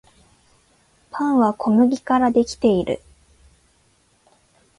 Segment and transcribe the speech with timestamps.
[1.11, 3.01] パンは小麦からできている